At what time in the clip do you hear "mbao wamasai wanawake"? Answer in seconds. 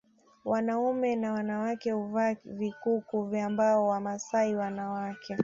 3.49-5.37